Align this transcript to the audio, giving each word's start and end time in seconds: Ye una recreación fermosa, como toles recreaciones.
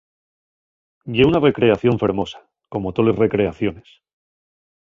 Ye 1.15 1.23
una 1.27 1.43
recreación 1.47 1.99
fermosa, 2.03 2.39
como 2.73 2.91
toles 2.95 3.19
recreaciones. 3.23 3.87